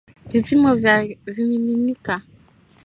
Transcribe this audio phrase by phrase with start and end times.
[0.31, 2.21] Vipimo vya vimiminika